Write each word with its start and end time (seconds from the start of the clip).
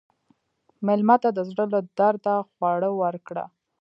مېلمه 0.85 1.15
ته 1.23 1.29
د 1.33 1.39
زړه 1.49 1.65
له 1.73 1.79
درده 1.97 2.35
خواړه 2.53 2.89
ورکړه. 3.01 3.45